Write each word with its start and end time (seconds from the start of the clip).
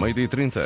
Meio-dia 0.00 0.28
30. 0.28 0.62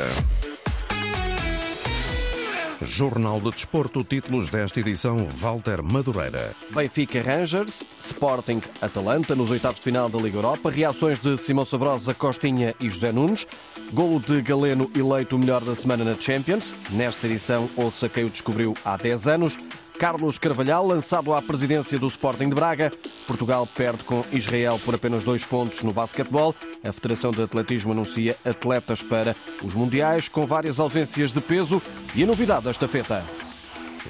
Jornal 2.81 3.41
de 3.41 3.51
Desporto, 3.51 4.01
títulos 4.01 4.47
desta 4.47 4.79
edição, 4.79 5.27
Walter 5.29 5.83
Madureira. 5.83 6.55
Benfica 6.73 7.21
Rangers, 7.21 7.83
Sporting 7.99 8.61
Atalanta 8.81 9.35
nos 9.35 9.51
oitavos 9.51 9.79
de 9.79 9.83
final 9.83 10.07
da 10.07 10.17
Liga 10.19 10.37
Europa, 10.37 10.71
reações 10.71 11.19
de 11.19 11.37
Simão 11.37 11.65
Sabrosa, 11.65 12.13
Costinha 12.13 12.73
e 12.79 12.89
José 12.89 13.11
Nunes, 13.11 13.45
golo 13.91 14.21
de 14.21 14.41
Galeno 14.41 14.89
eleito 14.95 15.35
o 15.35 15.39
melhor 15.39 15.65
da 15.65 15.75
semana 15.75 16.05
na 16.05 16.15
Champions, 16.17 16.73
nesta 16.91 17.27
edição 17.27 17.69
ouça 17.75 18.07
quem 18.07 18.23
o 18.23 18.29
descobriu 18.29 18.73
há 18.85 18.95
10 18.95 19.27
anos, 19.27 19.59
Carlos 19.95 20.37
Carvalhal, 20.37 20.85
lançado 20.85 21.33
à 21.33 21.41
presidência 21.41 21.97
do 21.97 22.07
Sporting 22.07 22.49
de 22.49 22.55
Braga. 22.55 22.91
Portugal 23.25 23.67
perde 23.67 24.03
com 24.03 24.23
Israel 24.31 24.79
por 24.83 24.95
apenas 24.95 25.23
dois 25.23 25.43
pontos 25.43 25.81
no 25.81 25.93
basquetebol. 25.93 26.53
A 26.83 26.91
Federação 26.91 27.31
de 27.31 27.41
Atletismo 27.41 27.91
anuncia 27.91 28.35
atletas 28.45 29.01
para 29.01 29.35
os 29.63 29.73
Mundiais, 29.73 30.27
com 30.27 30.45
várias 30.45 30.79
ausências 30.79 31.31
de 31.31 31.41
peso. 31.41 31.81
E 32.13 32.23
a 32.23 32.27
novidade 32.27 32.65
desta 32.65 32.87
feta. 32.87 33.23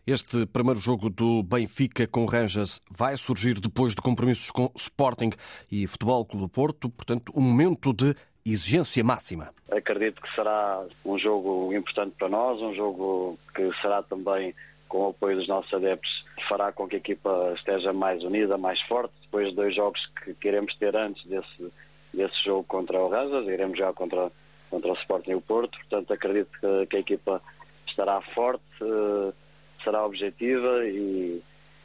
Este 0.08 0.46
primeiro 0.46 0.80
jogo 0.80 1.10
do 1.10 1.42
Benfica 1.42 2.06
com 2.06 2.26
Rangers 2.26 2.80
vai 2.92 3.18
surgir 3.18 3.60
depois 3.60 3.96
de 3.96 4.02
compromissos 4.02 4.52
com 4.52 4.72
Sporting 4.76 5.32
e 5.72 5.88
Futebol 5.88 6.24
Clube 6.24 6.46
do 6.46 6.50
Porto, 6.50 6.90
portanto, 6.90 7.32
um 7.36 7.42
momento 7.42 7.92
de 7.92 8.16
exigência 8.46 9.04
máxima. 9.04 9.50
Acredito 9.72 10.22
que 10.22 10.36
será 10.36 10.86
um 11.04 11.18
jogo 11.18 11.74
importante 11.74 12.14
para 12.20 12.30
nós, 12.30 12.62
um 12.62 12.76
jogo 12.76 13.40
que 13.56 13.72
será 13.82 14.04
também 14.04 14.54
com 14.88 15.08
o 15.08 15.10
apoio 15.10 15.38
dos 15.38 15.48
nossos 15.48 15.74
adeptos, 15.74 16.24
fará 16.48 16.72
com 16.72 16.88
que 16.88 16.98
a 16.98 17.00
equipa 17.00 17.54
esteja 17.56 17.92
mais 17.92 18.24
unida, 18.24 18.60
mais 18.60 18.80
forte, 18.82 19.12
depois 19.24 19.50
de 19.50 19.56
dois 19.56 19.76
jogos 19.76 20.00
que 20.24 20.36
queremos 20.36 20.76
ter 20.76 20.96
antes 20.96 21.26
desse, 21.26 21.74
desse 22.14 22.46
jogo 22.46 22.64
contra 22.66 23.02
o 23.02 23.10
Rangers, 23.10 23.48
iremos 23.48 23.76
já 23.76 23.92
contra, 23.92 24.32
contra 24.70 24.92
o 24.92 24.96
Sporting 24.98 25.32
e 25.32 25.36
o 25.36 25.42
Porto, 25.42 25.80
portanto 25.80 26.14
acredito 26.14 26.52
que, 26.60 26.86
que 26.86 26.98
a 26.98 27.00
equipa 27.00 27.42
estará 27.88 28.22
forte, 28.22 28.62
uh, 28.84 29.34
será 29.86 30.06
objetiva 30.06 30.86
e, 30.86 31.42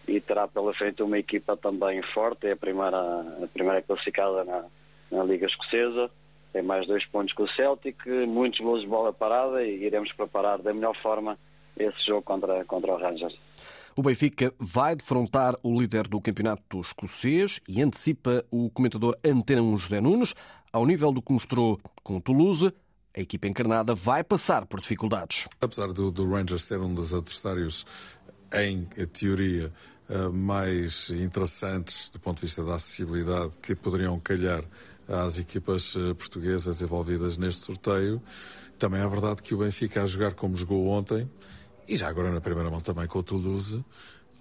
e, 0.09 0.21
terá 0.21 0.49
pela 0.49 0.75
frente 0.75 1.03
uma 1.03 1.19
equipa 1.19 1.57
também 1.57 2.03
forte, 2.03 2.49
é 2.49 2.53
a 2.53 2.57
primeira, 2.57 2.99
a 2.99 3.47
primeira 3.53 3.83
classificada 3.83 4.43
na, 4.43 4.65
na 5.13 5.23
Liga 5.23 5.47
Escocesa, 5.47 6.11
tem 6.53 6.63
mais 6.63 6.87
dois 6.87 7.05
pontos 7.07 7.33
com 7.33 7.45
o 7.45 7.49
Celtic, 7.49 7.97
muitos 8.27 8.59
gols 8.59 8.81
de 8.81 8.89
bola 8.89 9.13
parada 9.13 9.63
e 9.63 9.85
iremos 9.85 10.13
preparar 10.13 10.59
da 10.59 10.75
melhor 10.75 10.97
forma 10.97 11.39
esse 11.79 12.05
jogo 12.05 12.23
contra, 12.23 12.65
contra 12.65 12.93
o 12.93 12.97
Rangers. 12.97 13.39
O 13.97 14.03
Benfica 14.03 14.53
vai 14.59 14.97
defrontar 14.97 15.55
o 15.63 15.79
líder 15.81 16.09
do 16.09 16.21
campeonato 16.21 16.81
escocês 16.81 17.61
e 17.69 17.83
antecipa 17.83 18.45
o 18.51 18.71
comentador 18.71 19.17
Antena 19.25 19.63
1 19.63 19.79
José 19.79 20.01
Nunes. 20.01 20.35
Ao 20.73 20.87
nível 20.87 21.13
do 21.13 21.21
que 21.21 21.33
mostrou 21.33 21.81
com 22.03 22.17
o 22.17 22.21
Toulouse, 22.21 22.73
a 23.17 23.21
equipa 23.21 23.47
encarnada 23.47 23.95
vai 23.95 24.23
passar 24.23 24.67
por 24.67 24.81
dificuldades. 24.81 25.49
Apesar 25.61 25.93
do, 25.93 26.11
do 26.11 26.29
Rangers 26.29 26.63
ser 26.63 26.81
um 26.81 26.95
dos 26.95 27.13
adversários, 27.13 27.87
em 28.53 28.85
teoria, 29.07 29.73
eh, 30.11 30.29
mais 30.29 31.11
interessantes 31.11 32.11
do 32.11 32.19
ponto 32.19 32.37
de 32.37 32.43
vista 32.43 32.65
da 32.65 32.75
acessibilidade 32.75 33.53
que 33.63 33.77
poderiam 33.77 34.19
calhar 34.19 34.65
às 35.07 35.39
equipas 35.39 35.95
eh, 35.97 36.15
portuguesas 36.15 36.83
envolvidas 36.83 37.39
neste 37.39 37.63
sorteio, 37.63 38.21
também 38.77 39.01
é 39.01 39.07
verdade 39.07 39.41
que 39.41 39.55
o 39.55 39.59
Benfica 39.59 40.03
a 40.03 40.07
jogar 40.07 40.35
como 40.35 40.57
jogou 40.57 40.89
ontem, 40.89 41.31
e 41.87 41.97
já 41.97 42.09
agora 42.09 42.33
na 42.33 42.41
primeira 42.41 42.69
mão 42.69 42.81
também 42.81 43.07
com 43.07 43.21
o 43.21 43.23
Toulouse, 43.23 43.85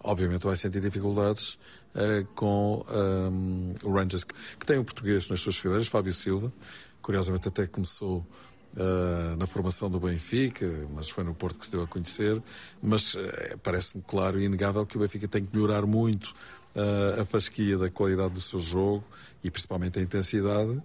obviamente 0.04 0.44
vai 0.44 0.56
sentir 0.56 0.82
dificuldades 0.82 1.54
uh, 1.94 2.26
com 2.34 2.84
um, 2.90 3.76
o 3.84 3.92
Rangers, 3.92 4.24
que 4.24 4.66
tem 4.66 4.80
um 4.80 4.84
português 4.84 5.30
nas 5.30 5.42
suas 5.42 5.58
fileiras, 5.58 5.88
Fábio 5.88 6.14
Silva, 6.14 6.52
curiosamente 7.02 7.48
até 7.48 7.68
começou 7.68 8.26
Uh, 8.80 9.36
na 9.36 9.46
formação 9.46 9.90
do 9.90 10.00
Benfica, 10.00 10.66
mas 10.96 11.10
foi 11.10 11.26
no 11.26 11.36
Porto 11.36 11.60
que 11.60 11.66
se 11.66 11.72
deu 11.74 11.82
a 11.82 11.88
conhecer. 11.88 12.42
Mas 12.82 13.14
uh, 13.14 13.20
parece-me 13.62 14.02
claro 14.08 14.40
e 14.40 14.46
inegável 14.46 14.86
que 14.86 14.96
o 14.96 15.02
Benfica 15.02 15.28
tem 15.28 15.44
que 15.44 15.54
melhorar 15.54 15.86
muito 15.86 16.28
uh, 16.74 17.20
a 17.20 17.26
fasquia 17.26 17.78
da 17.78 17.90
qualidade 17.90 18.36
do 18.36 18.40
seu 18.40 18.58
jogo 18.58 19.04
e 19.44 19.52
principalmente 19.52 20.00
a 20.00 20.02
intensidade. 20.02 20.82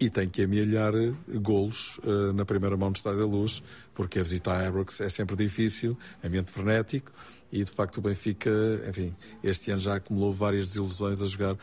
E 0.00 0.08
tem 0.08 0.26
que 0.26 0.42
amealhar 0.42 0.94
golos 1.28 2.00
na 2.34 2.44
primeira 2.44 2.76
mão 2.76 2.90
do 2.90 2.96
Estádio 2.96 3.20
da 3.20 3.26
Luz, 3.26 3.62
porque 3.94 4.18
a 4.18 4.22
visita 4.22 4.50
a 4.50 4.68
Ajax 4.68 5.00
é 5.02 5.08
sempre 5.08 5.36
difícil, 5.36 5.96
ambiente 6.24 6.50
frenético, 6.50 7.12
e 7.52 7.62
de 7.62 7.70
facto 7.70 7.98
o 7.98 8.00
Benfica, 8.00 8.50
enfim, 8.88 9.14
este 9.42 9.70
ano 9.70 9.80
já 9.80 9.94
acumulou 9.94 10.32
várias 10.32 10.66
desilusões 10.66 11.22
a 11.22 11.26
jogar 11.26 11.56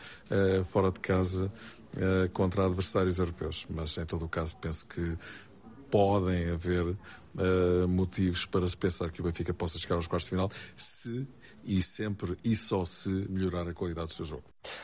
fora 0.70 0.90
de 0.90 0.98
casa 1.00 1.52
contra 2.32 2.64
adversários 2.64 3.18
europeus. 3.18 3.66
Mas 3.68 3.98
em 3.98 4.06
todo 4.06 4.24
o 4.24 4.28
caso 4.30 4.56
penso 4.56 4.86
que 4.86 5.14
podem 5.92 6.50
haver 6.50 6.86
uh, 6.86 7.86
motivos 7.86 8.46
para 8.46 8.66
se 8.66 8.74
pensar 8.74 9.10
que 9.10 9.20
o 9.20 9.24
Benfica 9.24 9.52
possa 9.52 9.78
chegar 9.78 9.96
aos 9.96 10.06
quartos 10.06 10.24
de 10.24 10.30
final 10.30 10.50
se 10.74 11.28
e 11.64 11.82
sempre 11.82 12.34
e 12.42 12.56
só 12.56 12.82
se 12.82 13.10
melhorar 13.28 13.68
a 13.68 13.74
qualidade 13.74 14.08
do 14.08 14.14
seu 14.14 14.24
jogo. 14.24 14.42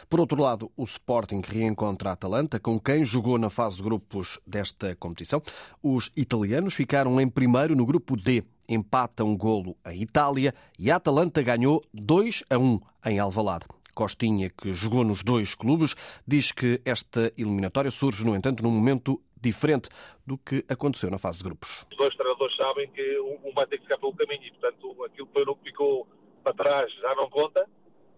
Por 0.08 0.20
outro 0.20 0.41
lado, 0.41 0.70
o 0.76 0.84
Sporting 0.84 1.41
reencontra 1.42 2.10
a 2.10 2.12
Atalanta, 2.12 2.60
com 2.60 2.78
quem 2.78 3.04
jogou 3.04 3.38
na 3.38 3.48
fase 3.48 3.78
de 3.78 3.82
grupos 3.82 4.38
desta 4.46 4.94
competição. 4.96 5.42
Os 5.82 6.12
italianos 6.14 6.74
ficaram 6.74 7.19
em 7.19 7.28
primeiro 7.28 7.75
no 7.75 7.86
grupo 7.86 8.14
D, 8.14 8.44
empata 8.69 9.25
um 9.25 9.34
golo 9.34 9.75
a 9.82 9.94
Itália 9.94 10.54
e 10.78 10.90
a 10.90 10.96
Atalanta 10.96 11.42
ganhou 11.42 11.82
2 11.94 12.44
a 12.50 12.58
1 12.58 12.80
em 13.06 13.19
Alvalade. 13.19 13.64
Costinha, 13.98 14.48
que 14.48 14.72
jogou 14.72 15.02
nos 15.02 15.25
dois 15.25 15.56
clubes, 15.56 15.96
diz 16.25 16.52
que 16.52 16.80
esta 16.84 17.32
eliminatória 17.36 17.90
surge, 17.90 18.25
no 18.25 18.36
entanto, 18.36 18.62
num 18.62 18.70
momento 18.70 19.20
diferente 19.41 19.88
do 20.26 20.38
que 20.38 20.65
aconteceu 20.69 21.10
na 21.10 21.19
fase 21.19 21.38
de 21.38 21.44
grupos. 21.44 21.87
Os 21.91 21.97
dois 21.97 22.15
treinadores 22.16 22.56
sabem 22.56 22.90
que 22.90 23.20
um 23.20 23.52
vai 23.55 23.67
ter 23.67 23.79
que 23.79 23.85
ficar 23.85 23.99
pelo 23.99 24.14
caminho 24.14 24.44
e, 24.44 24.50
portanto, 24.52 25.05
aquilo 25.05 25.56
que 25.56 25.64
ficou 25.64 26.06
para 26.43 26.55
trás 26.55 26.93
já 26.94 27.14
não 27.14 27.29
conta, 27.29 27.69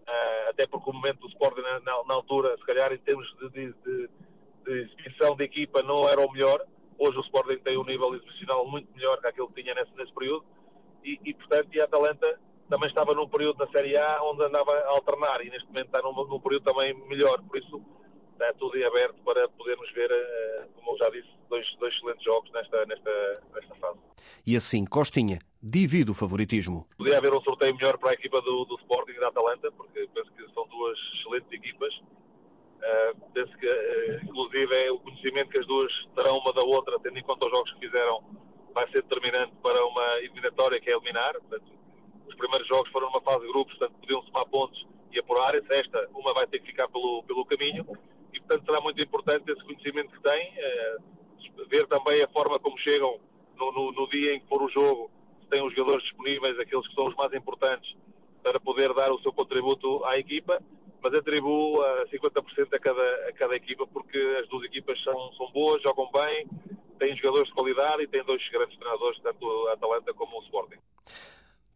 eh, 0.07 0.49
até 0.49 0.67
porque 0.67 0.89
o 0.89 0.93
momento 0.93 1.19
do 1.19 1.27
Sporting 1.29 1.61
na, 1.61 2.13
altura, 2.13 2.55
se 2.57 2.65
calhar 2.65 2.91
em 2.91 2.97
termos 2.97 3.27
de, 3.37 3.49
de, 3.49 3.73
de, 3.73 4.09
de, 4.65 4.81
exibição 4.83 5.35
de 5.35 5.43
equipa, 5.43 5.81
não 5.83 6.07
era 6.07 6.21
o 6.21 6.31
melhor. 6.31 6.65
Hoje 6.97 7.17
o 7.17 7.21
Sporting 7.21 7.57
tem 7.63 7.77
um 7.77 7.83
nível 7.83 8.13
exibicional 8.15 8.67
muito 8.67 8.91
melhor 8.93 9.19
que 9.19 9.27
aquele 9.27 9.47
que 9.47 9.61
tinha 9.61 9.73
nesse, 9.73 9.95
nesse 9.95 10.13
período 10.13 10.45
e, 11.03 11.19
e, 11.25 11.33
portanto, 11.33 11.69
e 11.73 11.81
a 11.81 11.85
Atalanta 11.85 12.39
também 12.69 12.87
estava 12.87 13.13
num 13.13 13.27
período 13.27 13.57
na 13.57 13.71
Série 13.71 13.97
A 13.97 14.23
onde 14.23 14.43
andava 14.43 14.71
a 14.71 14.89
alternar 14.89 15.45
e 15.45 15.49
neste 15.49 15.67
momento 15.67 15.87
está 15.87 16.01
num, 16.01 16.13
num 16.13 16.39
período 16.39 16.63
também 16.63 16.93
melhor. 17.07 17.41
Por 17.43 17.57
isso, 17.57 17.81
está 18.33 18.53
tudo 18.53 18.77
em 18.77 18.83
aberto 18.83 19.15
para 19.23 19.47
podermos 19.49 19.91
ver, 19.93 20.09
eh, 20.11 20.67
como 20.75 20.91
eu 20.91 20.97
já 20.97 21.09
disse, 21.09 21.29
dois, 21.49 21.65
dois 21.77 21.93
excelentes 21.93 22.23
jogos 22.23 22.51
nesta, 22.51 22.85
nesta, 22.85 23.43
nesta 23.53 23.75
fase. 23.75 23.99
E 24.45 24.55
assim, 24.55 24.85
Costinha 24.85 25.39
divide 25.61 26.09
o 26.09 26.13
favoritismo. 26.13 26.87
Podia 26.97 27.17
haver 27.17 27.33
um 27.33 27.41
sorteio 27.41 27.75
melhor 27.75 27.97
para 27.97 28.11
a 28.11 28.13
equipa 28.13 28.41
do, 28.41 28.65
do 28.65 28.75
Sporting 28.75 29.11
e 29.11 29.19
da 29.19 29.27
Atalanta, 29.27 29.71
porque 29.71 30.07
penso 30.13 30.31
que 30.33 30.53
são 30.53 30.67
duas 30.67 30.97
excelentes 31.15 31.51
equipas. 31.51 31.93
Uh, 31.95 33.31
penso 33.31 33.55
que, 33.57 33.67
uh, 33.67 34.23
inclusive, 34.23 34.73
é 34.73 34.91
o 34.91 34.97
conhecimento 34.99 35.49
que 35.49 35.59
as 35.59 35.67
duas 35.67 35.91
terão 36.15 36.39
uma 36.39 36.51
da 36.51 36.63
outra, 36.63 36.99
tendo 36.99 37.19
em 37.19 37.23
conta 37.23 37.45
os 37.45 37.51
jogos 37.51 37.73
que 37.73 37.79
fizeram 37.81 38.23
vai 38.73 38.89
ser 38.89 39.03
determinante 39.03 39.53
para 39.61 39.85
uma 39.85 40.19
eliminatória 40.19 40.79
que 40.79 40.89
é 40.89 40.93
eliminar. 40.93 41.33
Portanto, 41.33 41.71
os 42.27 42.35
primeiros 42.35 42.67
jogos 42.67 42.89
foram 42.91 43.07
numa 43.07 43.21
fase 43.21 43.41
de 43.41 43.51
grupos, 43.51 43.77
portanto 43.77 43.99
podiam 43.99 44.23
somar 44.23 44.45
pontos 44.47 44.87
e 45.11 45.19
apurarem-se. 45.19 45.71
Esta, 45.71 46.09
uma 46.15 46.33
vai 46.33 46.47
ter 46.47 46.59
que 46.59 46.67
ficar 46.67 46.87
pelo, 46.87 47.21
pelo 47.23 47.45
caminho 47.45 47.85
e, 48.33 48.39
portanto, 48.39 48.65
será 48.65 48.81
muito 48.81 49.01
importante 49.01 49.51
esse 49.51 49.63
conhecimento 49.63 50.11
que 50.11 50.21
têm, 50.21 50.53
eh, 50.57 50.97
ver 51.69 51.87
também 51.87 52.21
a 52.23 52.27
forma 52.29 52.59
como 52.59 52.77
chegam 52.79 53.19
no, 53.57 53.71
no, 53.71 53.91
no, 53.91 54.09
dia 54.09 54.35
em 54.35 54.39
que 54.39 54.47
for 54.47 54.61
o 54.61 54.69
jogo, 54.69 55.11
se 55.41 55.47
têm 55.49 55.63
os 55.65 55.73
jogadores 55.73 56.03
disponíveis, 56.03 56.59
aqueles 56.59 56.87
que 56.87 56.95
são 56.95 57.07
os 57.07 57.15
mais 57.15 57.33
importantes, 57.33 57.95
para 58.43 58.59
poder 58.59 58.93
dar 58.93 59.11
o 59.11 59.21
seu 59.21 59.31
contributo 59.31 60.03
à 60.05 60.17
equipa, 60.17 60.61
mas 61.01 61.13
atribuo 61.13 61.81
a 61.81 62.05
50% 62.07 62.73
a 62.73 62.79
cada, 62.79 63.27
a 63.27 63.33
cada 63.33 63.55
equipa, 63.55 63.87
porque 63.87 64.17
as 64.41 64.47
duas 64.49 64.63
equipas 64.65 65.01
são, 65.03 65.33
são 65.33 65.51
boas, 65.51 65.81
jogam 65.81 66.09
bem, 66.11 66.47
têm 66.99 67.15
jogadores 67.17 67.47
de 67.47 67.53
qualidade 67.53 68.03
e 68.03 68.07
têm 68.07 68.23
dois 68.23 68.47
grandes 68.49 68.77
treinadores, 68.77 69.19
tanto 69.21 69.67
a 69.67 69.73
Atalanta 69.73 70.13
como 70.13 70.37
o 70.37 70.43
Sporting. 70.43 70.79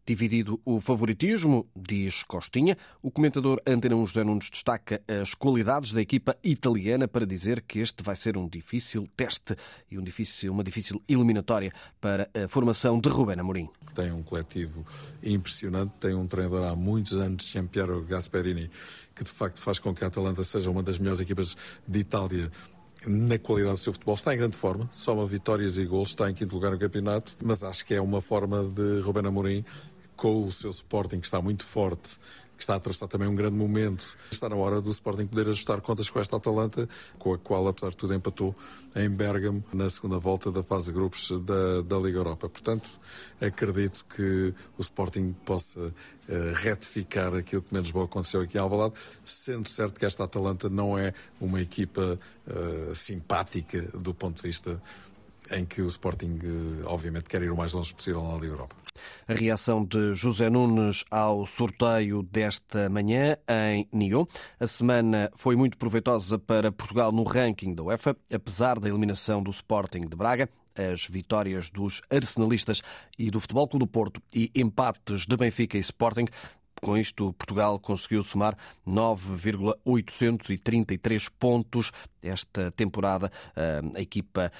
Dividido 0.06 0.60
o 0.64 0.78
favoritismo, 0.78 1.66
diz 1.74 2.22
Costinha, 2.22 2.78
o 3.02 3.10
comentador 3.10 3.60
Antena 3.66 3.96
1 3.96 4.06
José 4.06 4.22
Nunes 4.22 4.48
destaca 4.48 5.02
as 5.08 5.34
qualidades 5.34 5.92
da 5.92 6.00
equipa 6.00 6.36
italiana 6.44 7.08
para 7.08 7.26
dizer 7.26 7.60
que 7.60 7.80
este 7.80 8.04
vai 8.04 8.14
ser 8.14 8.36
um 8.36 8.48
difícil 8.48 9.08
teste 9.16 9.56
e 9.90 9.98
um 9.98 10.04
difícil, 10.04 10.52
uma 10.52 10.62
difícil 10.62 11.02
eliminatória 11.08 11.72
para 12.00 12.30
a 12.32 12.46
formação 12.46 13.00
de 13.00 13.08
Rubén 13.08 13.40
Amorim. 13.40 13.68
Tem 13.96 14.12
um 14.12 14.22
coletivo 14.22 14.86
impressionante, 15.24 15.94
tem 15.98 16.14
um 16.14 16.28
treinador 16.28 16.68
há 16.68 16.76
muitos 16.76 17.14
anos, 17.14 17.44
Giampiero 17.44 18.04
Gasperini, 18.04 18.70
que 19.12 19.24
de 19.24 19.30
facto 19.30 19.60
faz 19.60 19.80
com 19.80 19.92
que 19.92 20.04
a 20.04 20.06
Atalanta 20.06 20.44
seja 20.44 20.70
uma 20.70 20.84
das 20.84 21.00
melhores 21.00 21.18
equipas 21.18 21.56
de 21.84 21.98
Itália 21.98 22.48
na 23.04 23.38
qualidade 23.38 23.74
do 23.74 23.80
seu 23.80 23.92
futebol. 23.92 24.14
Está 24.14 24.32
em 24.32 24.38
grande 24.38 24.56
forma, 24.56 24.88
soma 24.92 25.26
vitórias 25.26 25.78
e 25.78 25.84
gols, 25.84 26.10
está 26.10 26.30
em 26.30 26.34
quinto 26.34 26.54
lugar 26.54 26.70
no 26.70 26.78
campeonato, 26.78 27.36
mas 27.42 27.62
acho 27.62 27.84
que 27.84 27.94
é 27.94 28.00
uma 28.00 28.20
forma 28.20 28.62
de 28.64 29.00
Rubén 29.00 29.26
Amorim 29.26 29.64
com 30.16 30.44
o 30.44 30.52
seu 30.52 30.70
Sporting, 30.70 31.20
que 31.20 31.26
está 31.26 31.40
muito 31.40 31.64
forte, 31.64 32.18
que 32.56 32.62
está 32.62 32.74
a 32.74 32.80
traçar 32.80 33.08
também 33.08 33.28
um 33.28 33.34
grande 33.34 33.56
momento. 33.56 34.16
Está 34.30 34.48
na 34.48 34.56
hora 34.56 34.80
do 34.80 34.90
Sporting 34.90 35.26
poder 35.26 35.48
ajustar 35.48 35.80
contas 35.80 36.08
com 36.08 36.18
esta 36.18 36.36
Atalanta, 36.36 36.88
com 37.18 37.34
a 37.34 37.38
qual, 37.38 37.68
apesar 37.68 37.90
de 37.90 37.96
tudo, 37.96 38.14
empatou 38.14 38.54
em 38.94 39.10
Bergamo 39.10 39.62
na 39.72 39.88
segunda 39.90 40.18
volta 40.18 40.50
da 40.50 40.62
fase 40.62 40.86
de 40.86 40.92
grupos 40.92 41.30
da, 41.42 41.82
da 41.82 41.98
Liga 41.98 42.18
Europa. 42.18 42.48
Portanto, 42.48 42.88
acredito 43.40 44.04
que 44.14 44.54
o 44.78 44.80
Sporting 44.80 45.34
possa 45.44 45.80
uh, 45.80 45.92
retificar 46.54 47.34
aquilo 47.34 47.60
que 47.60 47.74
menos 47.74 47.90
bom 47.90 48.02
aconteceu 48.02 48.40
aqui 48.40 48.56
em 48.56 48.60
Alvalade, 48.60 48.94
sendo 49.24 49.68
certo 49.68 49.98
que 49.98 50.06
esta 50.06 50.24
Atalanta 50.24 50.70
não 50.70 50.98
é 50.98 51.12
uma 51.38 51.60
equipa 51.60 52.18
uh, 52.46 52.94
simpática 52.94 53.82
do 53.98 54.14
ponto 54.14 54.36
de 54.36 54.42
vista 54.42 54.80
em 55.50 55.64
que 55.64 55.82
o 55.82 55.86
Sporting, 55.86 56.38
uh, 56.42 56.86
obviamente, 56.86 57.24
quer 57.24 57.42
ir 57.42 57.50
o 57.50 57.56
mais 57.56 57.72
longe 57.72 57.94
possível 57.94 58.22
na 58.22 58.34
Liga 58.34 58.46
Europa. 58.46 58.76
A 59.28 59.34
reação 59.34 59.84
de 59.84 60.14
José 60.14 60.48
Nunes 60.48 61.04
ao 61.10 61.44
sorteio 61.44 62.22
desta 62.22 62.88
manhã 62.88 63.36
em 63.48 63.88
Nyon. 63.92 64.26
A 64.58 64.66
semana 64.66 65.30
foi 65.34 65.56
muito 65.56 65.76
proveitosa 65.76 66.38
para 66.38 66.72
Portugal 66.72 67.12
no 67.12 67.22
ranking 67.22 67.74
da 67.74 67.82
UEFA, 67.82 68.16
apesar 68.32 68.78
da 68.80 68.88
eliminação 68.88 69.42
do 69.42 69.50
Sporting 69.50 70.06
de 70.08 70.16
Braga 70.16 70.48
as 70.76 71.06
vitórias 71.06 71.70
dos 71.70 72.02
arsenalistas 72.10 72.82
e 73.18 73.30
do 73.30 73.40
Futebol 73.40 73.66
Clube 73.66 73.86
do 73.86 73.90
Porto 73.90 74.22
e 74.32 74.50
empates 74.54 75.26
de 75.26 75.36
Benfica 75.36 75.78
e 75.78 75.80
Sporting 75.80 76.26
com 76.86 76.96
isto, 76.96 77.32
Portugal 77.32 77.80
conseguiu 77.80 78.22
somar 78.22 78.56
9,833 78.86 81.28
pontos 81.30 81.90
esta 82.22 82.70
temporada. 82.70 83.32
A 83.56 84.00
equipa 84.00 84.52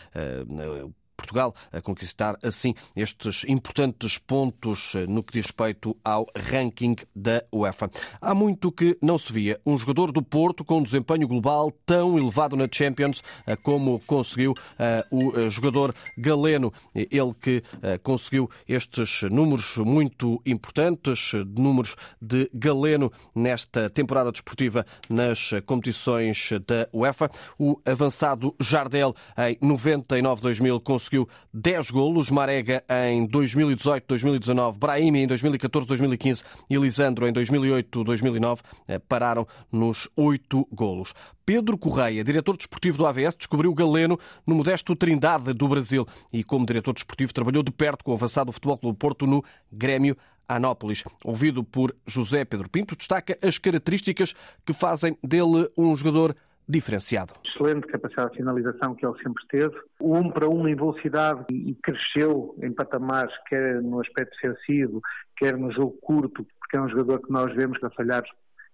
Portugal 1.26 1.55
a 1.73 1.81
conquistar 1.81 2.37
assim 2.43 2.75
estes 2.94 3.44
importantes 3.49 4.19
pontos 4.19 4.94
eh, 4.94 5.06
no 5.06 5.23
que 5.23 5.32
diz 5.32 5.46
respeito 5.46 5.96
ao 6.05 6.26
ranking 6.37 6.96
da 7.14 7.43
UEFA. 7.52 7.90
Há 8.20 8.34
muito 8.34 8.70
que 8.70 8.96
não 9.02 9.19
se 9.19 9.32
via 9.32 9.61
um 9.67 9.78
jogador 9.78 10.12
do 10.12 10.23
Porto 10.23 10.64
com 10.64 10.78
um 10.78 10.82
desempenho 10.82 11.26
global 11.26 11.70
tão 11.84 12.19
elevado 12.19 12.56
na 12.56 12.69
Champions 12.70 13.23
eh, 13.46 13.56
como 13.56 14.00
conseguiu 14.06 14.55
eh, 14.78 15.05
o 15.11 15.49
jogador 15.49 15.94
galeno, 16.17 16.73
ele 16.94 17.34
que 17.40 17.62
conseguiu 18.02 18.50
estes 18.69 19.23
números 19.23 19.76
muito 19.78 20.40
importantes, 20.44 21.32
números 21.56 21.96
de 22.20 22.50
galeno 22.52 23.12
nesta 23.34 23.88
temporada 23.90 24.31
desportiva 24.31 24.84
nas 25.08 25.50
competições 25.64 26.50
da 26.67 26.88
UEFA. 26.93 27.31
O 27.58 27.81
avançado 27.84 28.55
Jardel 28.61 29.14
em 29.38 29.56
99-2000 29.56 30.81
conseguiu 30.82 31.16
conseguiu 31.17 31.29
10 31.53 31.91
golos. 31.91 32.31
Marega 32.31 32.85
em 33.09 33.27
2018-2019, 33.27 34.77
Brahimi 34.77 35.21
em 35.21 35.29
2014-2015 35.29 36.43
e 36.69 36.77
Lisandro 36.77 37.27
em 37.27 37.33
2008-2009 37.33 38.61
eh, 38.87 38.99
pararam 38.99 39.47
nos 39.73 40.09
8 40.17 40.69
golos. 40.71 41.15
Pedro 41.45 41.79
Correia, 41.79 42.25
diretor 42.25 42.57
desportivo 42.57 42.99
do 42.99 43.07
AVS, 43.07 43.37
descobriu 43.37 43.73
Galeno 43.73 44.19
no 44.47 44.57
modesto 44.57 44.97
Trindade 44.97 45.53
do 45.53 45.69
Brasil 45.69 46.07
e, 46.33 46.43
como 46.43 46.67
diretor 46.67 46.93
desportivo, 46.93 47.33
trabalhou 47.33 47.62
de 47.62 47.71
perto 47.71 48.05
com 48.05 48.11
o 48.11 48.15
avançado 48.15 48.53
Futebol 48.53 48.77
Clube 48.77 48.99
Porto 48.99 49.27
no 49.27 49.45
Grêmio 49.73 50.17
Anópolis. 50.49 51.05
Ouvido 51.25 51.62
por 51.62 51.95
José 52.07 52.45
Pedro 52.45 52.69
Pinto, 52.69 52.97
destaca 52.97 53.39
as 53.43 53.59
características 53.59 54.35
que 54.65 54.73
fazem 54.73 55.17
dele 55.23 55.69
um 55.77 55.97
jogador 55.97 56.37
diferenciado. 56.69 57.33
Excelente 57.45 57.87
capacidade 57.87 58.33
de 58.33 58.39
finalização 58.39 58.95
que 58.95 59.07
ele 59.07 59.17
sempre 59.23 59.47
teve. 59.49 59.77
O 60.01 60.17
um 60.17 60.31
para 60.31 60.49
um 60.49 60.67
em 60.67 60.75
velocidade 60.75 61.45
e 61.51 61.75
cresceu 61.77 62.57
em 62.63 62.73
patamares, 62.73 63.35
quer 63.49 63.81
no 63.83 64.01
aspecto 64.01 64.37
defensivo, 64.43 65.01
quer 65.37 65.57
no 65.57 65.71
jogo 65.73 65.97
curto, 66.01 66.45
porque 66.59 66.77
é 66.77 66.81
um 66.81 66.89
jogador 66.89 67.21
que 67.21 67.33
nós 67.33 67.55
vemos 67.55 67.83
a 67.85 67.91
falhar 67.91 68.25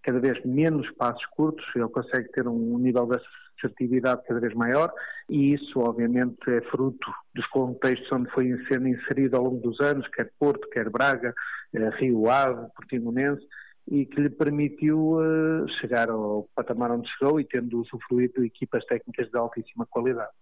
cada 0.03 0.19
vez 0.19 0.43
menos 0.45 0.91
passos 0.93 1.25
curtos, 1.27 1.65
ele 1.75 1.89
consegue 1.89 2.29
ter 2.33 2.47
um 2.49 2.79
nível 2.79 3.07
de 3.07 3.21
assertividade 3.57 4.23
cada 4.27 4.41
vez 4.41 4.53
maior 4.55 4.93
e 5.29 5.55
isso 5.55 5.79
obviamente 5.79 6.39
é 6.49 6.61
fruto 6.63 7.11
dos 7.35 7.47
contextos 7.47 8.11
onde 8.11 8.31
foi 8.31 8.53
sendo 8.69 8.89
inserido 8.89 9.37
ao 9.37 9.45
longo 9.45 9.61
dos 9.61 9.81
anos, 9.81 10.07
quer 10.09 10.31
Porto, 10.39 10.69
quer 10.71 10.91
Braga, 10.91 11.33
eh, 11.73 11.91
Rio 12.01 12.29
Ave, 12.29 12.67
Portimonense, 12.75 13.47
e 13.91 14.07
que 14.07 14.21
lhe 14.21 14.31
permitiu 14.31 15.15
uh, 15.15 15.69
chegar 15.81 16.09
ao 16.09 16.49
patamar 16.55 16.91
onde 16.93 17.09
chegou 17.19 17.41
e 17.41 17.45
tendo 17.45 17.81
usufruído 17.81 18.45
equipas 18.45 18.85
técnicas 18.87 19.31
de 19.31 19.37
altíssima 19.37 19.87
qualidade. 19.87 20.33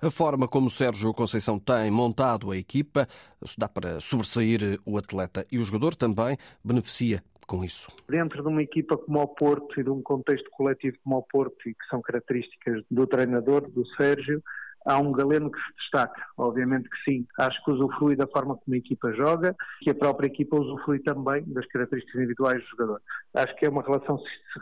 A 0.00 0.10
forma 0.10 0.48
como 0.48 0.68
Sérgio 0.68 1.14
Conceição 1.14 1.58
tem 1.58 1.90
montado 1.90 2.50
a 2.50 2.56
equipa 2.56 3.06
dá 3.56 3.68
para 3.68 4.00
sobressair 4.00 4.80
o 4.84 4.98
atleta 4.98 5.46
e 5.50 5.58
o 5.58 5.64
jogador 5.64 5.94
também 5.94 6.36
beneficia 6.64 7.22
com 7.46 7.64
isso. 7.64 7.88
Dentro 8.08 8.42
de 8.42 8.48
uma 8.48 8.62
equipa 8.62 8.96
como 8.96 9.20
o 9.20 9.26
Porto 9.26 9.80
e 9.80 9.82
de 9.82 9.90
um 9.90 10.00
contexto 10.00 10.48
coletivo 10.52 10.96
como 11.02 11.16
o 11.16 11.22
Porto 11.22 11.68
e 11.68 11.74
que 11.74 11.84
são 11.90 12.00
características 12.00 12.84
do 12.88 13.06
treinador, 13.06 13.68
do 13.68 13.84
Sérgio, 13.96 14.40
há 14.86 14.98
um 14.98 15.12
Galeno 15.12 15.50
que 15.50 15.58
se 15.58 15.76
destaca. 15.78 16.22
Obviamente 16.36 16.88
que 16.88 17.10
sim. 17.10 17.26
Acho 17.38 17.62
que 17.64 17.70
usufrui 17.70 18.16
da 18.16 18.26
forma 18.26 18.56
como 18.56 18.74
a 18.74 18.78
equipa 18.78 19.12
joga, 19.12 19.54
que 19.80 19.90
a 19.90 19.94
própria 19.94 20.26
equipa 20.26 20.56
usufrui 20.58 21.00
também 21.00 21.44
das 21.46 21.66
características 21.66 22.20
individuais 22.20 22.62
do 22.62 22.68
jogador. 22.68 23.02
Acho 23.34 23.56
que 23.56 23.66
é 23.66 23.70
uma 23.70 23.82
relação 23.82 24.18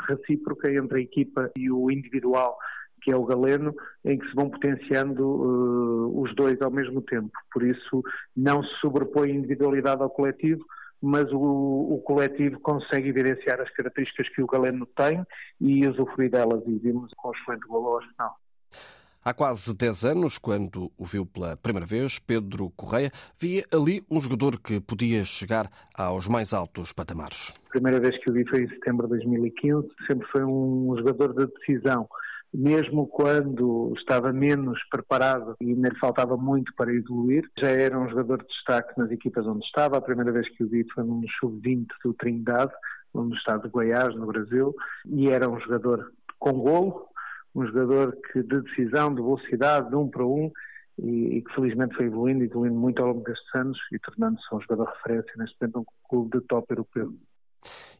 recíproca 0.08 0.72
entre 0.72 0.98
a 0.98 1.02
equipa 1.02 1.50
e 1.56 1.70
o 1.70 1.90
individual 1.90 2.58
que 3.00 3.12
é 3.12 3.16
o 3.16 3.24
Galeno, 3.24 3.74
em 4.04 4.18
que 4.18 4.26
se 4.28 4.34
vão 4.34 4.50
potenciando 4.50 5.24
uh, 5.24 6.20
os 6.20 6.34
dois 6.34 6.60
ao 6.60 6.70
mesmo 6.70 7.00
tempo. 7.00 7.30
Por 7.52 7.62
isso, 7.62 8.02
não 8.36 8.62
se 8.62 8.74
sobrepõe 8.80 9.30
a 9.30 9.34
individualidade 9.34 10.02
ao 10.02 10.10
coletivo, 10.10 10.64
mas 11.00 11.30
o, 11.32 11.38
o, 11.38 12.02
coletivo 12.04 12.58
consegue 12.60 13.08
evidenciar 13.08 13.60
as 13.60 13.70
características 13.70 14.28
que 14.30 14.42
o 14.42 14.46
Galeno 14.46 14.84
tem 14.96 15.24
e 15.60 15.86
usufruir 15.86 16.30
delas. 16.30 16.62
E 16.66 16.76
vimos 16.78 17.12
com 17.16 17.28
um 17.28 17.32
excelente 17.32 17.66
gol 17.68 17.94
ao 17.94 18.02
final. 18.02 18.36
Há 19.28 19.34
quase 19.34 19.74
10 19.74 20.04
anos, 20.06 20.38
quando 20.38 20.90
o 20.96 21.04
viu 21.04 21.26
pela 21.26 21.54
primeira 21.54 21.84
vez, 21.84 22.18
Pedro 22.18 22.70
Correia 22.70 23.12
via 23.38 23.62
ali 23.70 24.02
um 24.10 24.22
jogador 24.22 24.58
que 24.58 24.80
podia 24.80 25.22
chegar 25.22 25.70
aos 25.94 26.26
mais 26.26 26.54
altos 26.54 26.94
patamares. 26.94 27.52
A 27.66 27.70
primeira 27.72 28.00
vez 28.00 28.16
que 28.16 28.30
o 28.30 28.32
vi 28.32 28.48
foi 28.48 28.62
em 28.62 28.68
setembro 28.70 29.06
de 29.06 29.16
2015, 29.16 29.86
sempre 30.06 30.26
foi 30.28 30.42
um 30.46 30.94
jogador 30.96 31.34
de 31.34 31.46
decisão. 31.58 32.08
Mesmo 32.54 33.06
quando 33.06 33.92
estava 33.98 34.32
menos 34.32 34.82
preparado 34.88 35.54
e 35.60 35.72
ainda 35.72 35.90
lhe 35.90 35.98
faltava 35.98 36.34
muito 36.34 36.72
para 36.74 36.90
evoluir, 36.90 37.46
já 37.58 37.68
era 37.68 38.00
um 38.00 38.08
jogador 38.08 38.38
de 38.38 38.48
destaque 38.48 38.98
nas 38.98 39.10
equipas 39.10 39.46
onde 39.46 39.62
estava. 39.62 39.98
A 39.98 40.00
primeira 40.00 40.32
vez 40.32 40.48
que 40.56 40.64
o 40.64 40.68
vi 40.70 40.86
foi 40.94 41.04
no 41.04 41.20
sub-20 41.38 41.86
do 42.02 42.14
Trindade, 42.14 42.72
no 43.12 43.34
estado 43.34 43.64
de 43.64 43.68
Goiás, 43.68 44.14
no 44.14 44.26
Brasil, 44.26 44.74
e 45.04 45.28
era 45.28 45.50
um 45.50 45.60
jogador 45.60 46.14
com 46.38 46.52
golo, 46.52 47.08
um 47.54 47.66
jogador 47.66 48.16
que 48.32 48.42
de 48.42 48.60
decisão, 48.62 49.14
de 49.14 49.22
velocidade, 49.22 49.88
de 49.88 49.96
um 49.96 50.08
para 50.08 50.26
um, 50.26 50.50
e, 50.98 51.36
e, 51.36 51.42
que 51.42 51.54
felizmente 51.54 51.94
foi 51.94 52.06
evoluindo, 52.06 52.44
evoluindo 52.44 52.78
muito 52.78 53.00
ao 53.00 53.08
longo 53.08 53.24
destes 53.24 53.54
anos 53.54 53.78
e 53.92 53.98
tornando-se 53.98 54.54
um 54.54 54.60
jogador 54.60 54.86
de 54.86 54.96
referência 54.96 55.32
neste 55.36 55.56
momento 55.60 55.80
um 55.80 56.08
clube 56.08 56.38
de 56.38 56.44
top 56.46 56.66
europeu. 56.70 57.14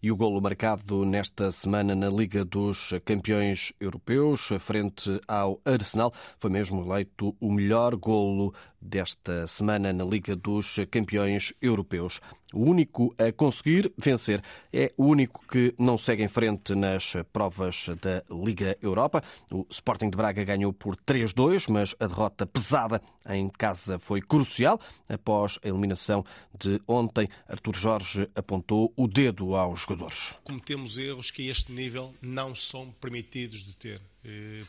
E 0.00 0.12
o 0.12 0.17
golo 0.17 0.40
marcado 0.40 1.05
nesta 1.05 1.50
semana 1.50 1.95
na 1.95 2.09
Liga 2.09 2.45
dos 2.45 2.95
Campeões 3.05 3.73
Europeus, 3.81 4.49
frente 4.61 5.21
ao 5.26 5.61
Arsenal, 5.64 6.12
foi 6.38 6.50
mesmo 6.50 6.85
eleito 6.85 7.37
o 7.40 7.52
melhor 7.52 7.97
golo 7.97 8.55
desta 8.81 9.47
semana 9.49 9.93
na 9.93 10.05
Liga 10.05 10.37
dos 10.37 10.76
Campeões 10.90 11.52
Europeus. 11.61 12.21
O 12.52 12.61
único 12.61 13.14
a 13.19 13.31
conseguir 13.31 13.93
vencer 13.99 14.43
é 14.73 14.93
o 14.97 15.05
único 15.05 15.47
que 15.47 15.75
não 15.78 15.99
segue 15.99 16.23
em 16.23 16.28
frente 16.28 16.75
nas 16.75 17.12
provas 17.33 17.87
da 18.00 18.25
Liga 18.31 18.76
Europa. 18.81 19.23
O 19.52 19.67
Sporting 19.71 20.09
de 20.09 20.17
Braga 20.17 20.43
ganhou 20.45 20.73
por 20.73 20.97
3-2, 20.97 21.67
mas 21.69 21.95
a 22.00 22.07
derrota 22.07 22.47
pesada 22.47 23.02
em 23.28 23.50
casa 23.50 23.99
foi 23.99 24.23
crucial. 24.23 24.81
Após 25.09 25.59
a 25.62 25.69
eliminação 25.69 26.25
de 26.59 26.81
ontem, 26.88 27.28
Artur 27.47 27.76
Jorge 27.76 28.28
apontou 28.35 28.93
o 28.97 29.07
dedo 29.07 29.55
aos 29.55 29.81
jogadores. 29.81 30.35
Cometemos 30.45 30.97
erros 30.97 31.31
que 31.31 31.49
a 31.49 31.52
este 31.52 31.73
nível 31.73 32.14
não 32.23 32.57
são 32.57 32.90
permitidos 32.93 33.64
de 33.64 33.76
ter. 33.76 34.00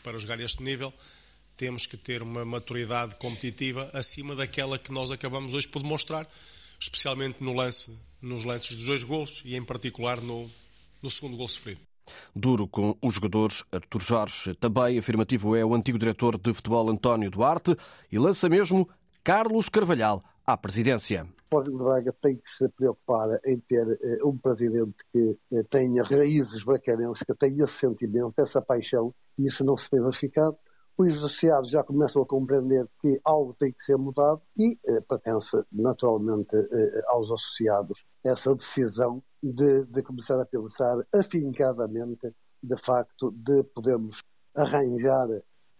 Para 0.03 0.17
jogar 0.17 0.39
este 0.39 0.63
nível, 0.63 0.93
temos 1.57 1.85
que 1.85 1.97
ter 1.97 2.21
uma 2.21 2.45
maturidade 2.45 3.15
competitiva 3.15 3.89
acima 3.93 4.35
daquela 4.35 4.77
que 4.77 4.91
nós 4.91 5.11
acabamos 5.11 5.53
hoje 5.53 5.67
por 5.67 5.81
demonstrar, 5.81 6.25
especialmente 6.79 7.43
no 7.43 7.53
lance, 7.53 7.99
nos 8.21 8.45
lances 8.45 8.75
dos 8.75 8.85
dois 8.85 9.03
gols 9.03 9.41
e 9.45 9.55
em 9.55 9.63
particular 9.63 10.21
no, 10.21 10.49
no 11.03 11.09
segundo 11.09 11.37
gol 11.37 11.47
sofrido. 11.47 11.81
Duro 12.35 12.67
com 12.67 12.97
os 13.01 13.15
jogadores, 13.15 13.63
Artur 13.71 14.01
Jorge. 14.01 14.55
Também 14.55 14.97
afirmativo 14.97 15.55
é 15.55 15.63
o 15.63 15.75
antigo 15.75 15.99
diretor 15.99 16.37
de 16.37 16.53
futebol 16.53 16.89
António 16.89 17.29
Duarte 17.29 17.75
e 18.11 18.17
lança 18.17 18.49
mesmo 18.49 18.89
Carlos 19.23 19.69
Carvalhal 19.69 20.23
à 20.45 20.57
presidência. 20.57 21.23
O 21.23 21.41
Sporting 21.43 21.71
de 21.71 21.83
Braga 21.83 22.15
tem 22.21 22.35
que 22.35 22.49
se 22.49 22.67
preocupar 22.69 23.39
em 23.45 23.59
ter 23.59 23.85
uh, 23.85 24.29
um 24.29 24.37
presidente 24.37 24.95
que 25.11 25.37
uh, 25.51 25.63
tenha 25.69 26.03
raízes 26.03 26.63
bracarenses, 26.63 27.23
que 27.23 27.33
tenha 27.35 27.65
esse 27.65 27.73
sentimento, 27.73 28.33
essa 28.39 28.61
paixão, 28.61 29.13
e 29.37 29.47
isso 29.47 29.63
não 29.63 29.77
se 29.77 29.89
tem 29.89 29.99
verificado 29.99 30.57
os 30.99 31.17
associados 31.17 31.69
já 31.69 31.81
começam 31.81 32.21
a 32.21 32.25
compreender 32.25 32.85
que 33.01 33.19
algo 33.23 33.55
tem 33.57 33.71
que 33.71 33.83
ser 33.83 33.97
mudado 33.97 34.41
e 34.57 34.77
eh, 34.85 35.01
pertence 35.07 35.63
naturalmente 35.71 36.55
eh, 36.55 37.01
aos 37.07 37.31
associados 37.31 38.03
essa 38.23 38.53
decisão 38.53 39.23
de, 39.41 39.85
de, 39.85 40.03
começar 40.03 40.39
a 40.41 40.45
pensar 40.45 40.97
afincadamente 41.15 42.35
de 42.61 42.77
facto 42.77 43.31
de 43.31 43.63
podermos 43.73 44.21
arranjar 44.53 45.29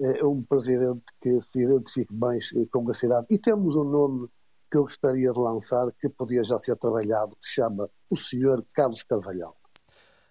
eh, 0.01 0.23
um 0.25 0.41
presidente 0.41 1.03
que 1.21 1.41
se 1.41 1.63
identifique 1.63 2.13
mais 2.13 2.49
eh, 2.55 2.65
com 2.71 2.89
a 2.89 2.95
cidade. 2.95 3.27
E 3.29 3.37
temos 3.37 3.75
um 3.75 3.83
nome 3.83 4.29
que 4.71 4.77
eu 4.77 4.83
gostaria 4.83 5.33
de 5.33 5.39
lançar, 5.39 5.91
que 5.99 6.07
podia 6.09 6.43
já 6.45 6.57
ser 6.59 6.77
trabalhado, 6.77 7.35
que 7.35 7.45
se 7.45 7.55
chama 7.55 7.89
o 8.09 8.15
Sr. 8.15 8.63
Carlos 8.73 9.03
Carvalhal. 9.03 9.58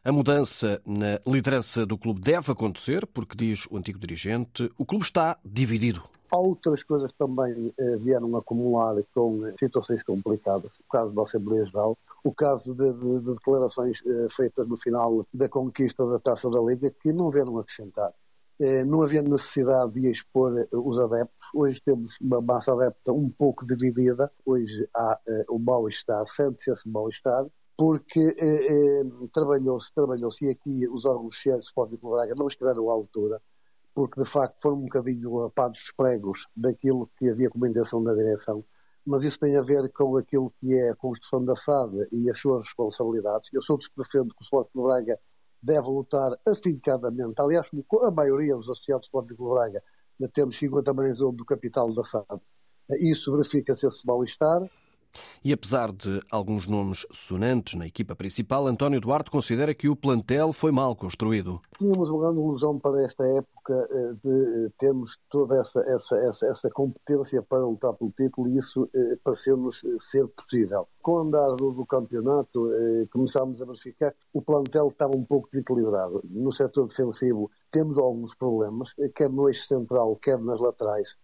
A 0.08 0.12
mudança 0.12 0.80
na 0.86 1.20
liderança 1.26 1.84
do 1.84 1.98
clube 1.98 2.18
deve 2.18 2.50
acontecer, 2.50 3.06
porque, 3.06 3.36
diz 3.36 3.66
o 3.70 3.76
antigo 3.76 3.98
dirigente, 3.98 4.72
o 4.78 4.86
clube 4.86 5.04
está 5.04 5.38
dividido. 5.44 6.02
Outras 6.32 6.82
coisas 6.82 7.12
também 7.12 7.74
eh, 7.78 7.96
vieram 7.98 8.34
acumular 8.34 8.96
com 9.14 9.46
eh, 9.46 9.52
situações 9.58 10.02
complicadas. 10.02 10.70
O 10.80 10.90
caso 10.90 11.12
da 11.12 11.22
Assembleia 11.24 11.66
Geral, 11.66 11.98
o 12.24 12.32
caso 12.32 12.74
de, 12.74 12.90
de, 12.90 13.20
de 13.20 13.34
declarações 13.34 13.98
eh, 14.06 14.28
feitas 14.34 14.66
no 14.66 14.78
final 14.78 15.26
da 15.30 15.46
conquista 15.46 16.06
da 16.06 16.18
Taça 16.18 16.48
da 16.48 16.60
Liga, 16.62 16.90
que 17.02 17.12
não 17.12 17.30
vieram 17.30 17.58
acrescentar. 17.58 18.10
Não 18.86 19.02
havia 19.02 19.22
necessidade 19.22 19.92
de 19.92 20.10
expor 20.10 20.52
os 20.72 20.98
adeptos. 20.98 21.48
Hoje 21.54 21.80
temos 21.84 22.18
uma 22.20 22.40
massa 22.40 22.72
adepta 22.72 23.12
um 23.12 23.28
pouco 23.28 23.64
dividida. 23.64 24.32
Hoje 24.44 24.88
há 24.96 25.16
o 25.48 25.60
mal-estar, 25.60 26.26
sente-se 26.26 26.72
esse 26.72 26.88
mal-estar 26.88 27.46
porque 27.78 28.18
eh, 28.18 29.02
eh, 29.02 29.04
trabalhou-se, 29.32 29.94
trabalhou-se, 29.94 30.44
e 30.44 30.50
aqui 30.50 30.88
os 30.88 31.04
órgãos 31.04 31.36
cheios 31.36 31.60
de 31.60 31.66
Sporting 31.66 31.94
de 31.94 32.02
Braga 32.02 32.34
não 32.36 32.48
estiveram 32.48 32.90
à 32.90 32.92
altura, 32.92 33.40
porque 33.94 34.20
de 34.20 34.28
facto 34.28 34.60
foram 34.60 34.78
um 34.78 34.82
bocadinho 34.82 35.44
apados 35.44 35.78
dos 35.78 35.92
pregos 35.92 36.48
daquilo 36.56 37.08
que 37.16 37.30
havia 37.30 37.48
intenção 37.54 38.02
da 38.02 38.14
direção, 38.16 38.64
mas 39.06 39.22
isso 39.22 39.38
tem 39.38 39.56
a 39.56 39.62
ver 39.62 39.92
com 39.92 40.16
aquilo 40.16 40.52
que 40.58 40.74
é 40.74 40.90
a 40.90 40.96
construção 40.96 41.44
da 41.44 41.54
SAD 41.54 42.08
e 42.10 42.28
as 42.28 42.40
suas 42.40 42.64
responsabilidades. 42.66 43.48
Eu 43.52 43.62
sou 43.62 43.76
dos 43.76 43.86
que 43.86 44.02
defendo 44.02 44.34
que 44.34 44.42
o 44.42 44.44
Sporting 44.44 44.82
Braga 44.82 45.16
deve 45.62 45.86
lutar 45.86 46.32
afincadamente, 46.48 47.40
aliás, 47.40 47.68
como 47.86 48.06
a 48.06 48.10
maioria 48.10 48.56
dos 48.56 48.68
associados 48.68 49.06
do 49.06 49.10
Sporting 49.10 49.34
de 49.34 49.50
Braga, 49.50 49.82
temos 50.32 50.58
50 50.58 50.92
milhões 50.94 51.18
do 51.18 51.44
capital 51.44 51.92
da 51.92 52.02
SAD. 52.02 52.40
Isso 53.00 53.30
verifica-se 53.36 53.86
esse 53.86 54.04
mal-estar, 54.04 54.68
e 55.44 55.52
apesar 55.52 55.92
de 55.92 56.20
alguns 56.30 56.66
nomes 56.66 57.06
sonantes 57.12 57.74
na 57.74 57.86
equipa 57.86 58.14
principal, 58.14 58.66
António 58.66 59.00
Duarte 59.00 59.30
considera 59.30 59.74
que 59.74 59.88
o 59.88 59.96
plantel 59.96 60.52
foi 60.52 60.72
mal 60.72 60.94
construído. 60.96 61.60
Tínhamos 61.78 62.08
uma 62.10 62.20
grande 62.22 62.40
ilusão 62.40 62.78
para 62.78 63.02
esta 63.02 63.24
época 63.24 63.88
eh, 63.90 64.12
de 64.22 64.66
eh, 64.66 64.70
termos 64.78 65.18
toda 65.30 65.60
essa, 65.60 65.80
essa, 65.80 66.16
essa, 66.16 66.46
essa 66.46 66.70
competência 66.70 67.42
para 67.42 67.64
lutar 67.64 67.92
pelo 67.94 68.12
título 68.12 68.48
e 68.48 68.58
isso 68.58 68.88
eh, 68.94 69.16
pareceu-nos 69.22 69.82
ser 70.00 70.26
possível. 70.28 70.88
Com 71.02 71.12
o 71.12 71.18
andar 71.20 71.48
do, 71.56 71.72
do 71.72 71.86
campeonato, 71.86 72.68
começámos 73.10 73.62
a 73.62 73.64
verificar 73.64 74.12
que 74.12 74.18
o 74.34 74.42
plantel 74.42 74.88
estava 74.88 75.16
um 75.16 75.24
pouco 75.24 75.48
desequilibrado. 75.48 76.22
No 76.28 76.52
setor 76.52 76.86
defensivo 76.86 77.50
temos 77.70 77.96
alguns 77.96 78.34
problemas, 78.34 78.92
quer 79.14 79.30
no 79.30 79.48
eixo 79.48 79.66
central, 79.66 80.16
quer 80.16 80.38
nas 80.38 80.60
laterais. 80.60 81.16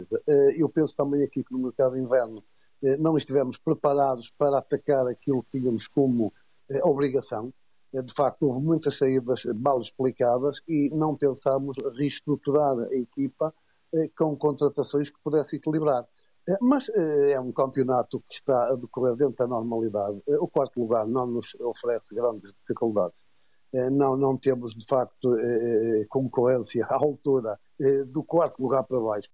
Eu 0.58 0.70
penso 0.70 0.96
também 0.96 1.22
aqui 1.22 1.44
que 1.44 1.52
no 1.52 1.58
mercado 1.58 1.96
de 1.96 2.00
inverno 2.00 2.42
não 2.98 3.16
estivemos 3.16 3.58
preparados 3.58 4.30
para 4.36 4.58
atacar 4.58 5.06
aquilo 5.06 5.42
que 5.44 5.58
tínhamos 5.58 5.88
como 5.88 6.32
eh, 6.70 6.80
obrigação. 6.84 7.52
Eh, 7.92 8.02
de 8.02 8.12
facto, 8.12 8.42
houve 8.42 8.64
muitas 8.64 8.96
saídas 8.96 9.44
mal 9.54 9.80
explicadas 9.80 10.60
e 10.68 10.90
não 10.92 11.16
pensámos 11.16 11.76
reestruturar 11.96 12.78
a 12.78 12.94
equipa 12.94 13.54
com 14.18 14.36
contratações 14.36 15.08
que 15.08 15.16
pudessem 15.22 15.56
equilibrar. 15.56 16.04
Mas 16.60 16.88
é 16.88 17.38
um 17.38 17.52
campeonato 17.52 18.18
que 18.28 18.34
está 18.34 18.72
a 18.72 18.74
decorrer 18.74 19.14
dentro 19.14 19.36
da 19.36 19.46
normalidade. 19.46 20.20
O 20.40 20.48
quarto 20.48 20.80
lugar 20.80 21.06
não 21.06 21.26
nos 21.26 21.54
oferece 21.60 22.12
grandes 22.12 22.52
dificuldades. 22.54 23.22
Não, 23.92 24.16
não 24.16 24.36
temos, 24.36 24.74
de 24.74 24.84
facto, 24.84 25.30
concorrência 26.08 26.84
à 26.86 26.94
altura 26.96 27.56
do 28.08 28.24
quarto 28.24 28.60
lugar 28.60 28.82
para 28.82 29.00
baixo. 29.00 29.28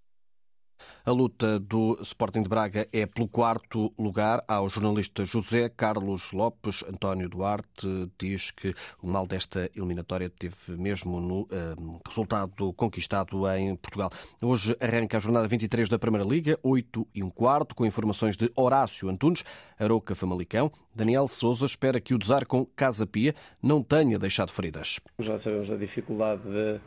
A 1.05 1.13
luta 1.13 1.59
do 1.59 1.97
Sporting 2.03 2.43
de 2.43 2.49
Braga 2.49 2.87
é 2.93 3.07
pelo 3.07 3.27
quarto 3.27 3.91
lugar. 3.99 4.45
Ao 4.47 4.69
jornalista 4.69 5.25
José 5.25 5.71
Carlos 5.71 6.31
Lopes, 6.33 6.85
António 6.87 7.27
Duarte 7.27 8.11
diz 8.19 8.51
que 8.51 8.75
o 9.03 9.09
mal 9.09 9.27
desta 9.27 9.71
eliminatória 9.75 10.29
teve 10.29 10.77
mesmo 10.77 11.19
no 11.19 11.41
uh, 11.43 12.01
resultado 12.07 12.71
conquistado 12.75 13.49
em 13.53 13.75
Portugal. 13.77 14.11
Hoje 14.43 14.77
arranca 14.79 15.17
a 15.17 15.21
jornada 15.21 15.49
23 15.49 15.89
da 15.89 15.99
Primeira 15.99 16.27
Liga, 16.27 16.59
8 16.63 17.09
e 17.15 17.23
um 17.23 17.31
quarto, 17.31 17.75
com 17.75 17.87
informações 17.87 18.37
de 18.37 18.51
Horácio 18.55 19.09
Antunes, 19.09 19.43
Arouca 19.79 20.15
Famalicão. 20.15 20.71
Daniel 20.95 21.27
Souza 21.29 21.65
espera 21.65 21.99
que 21.99 22.13
o 22.13 22.19
Desar 22.19 22.45
com 22.45 22.67
Casa 22.67 23.07
Pia 23.07 23.35
não 23.63 23.83
tenha 23.83 24.19
deixado 24.19 24.53
feridas. 24.53 25.01
Já 25.19 25.39
sabemos 25.39 25.71
a 25.71 25.77
dificuldade 25.77 26.43
de 26.43 26.79